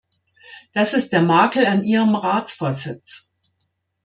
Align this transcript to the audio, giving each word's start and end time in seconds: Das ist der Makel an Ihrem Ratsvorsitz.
Das 0.73 0.95
ist 0.95 1.13
der 1.13 1.21
Makel 1.21 1.67
an 1.67 1.83
Ihrem 1.83 2.15
Ratsvorsitz. 2.15 3.29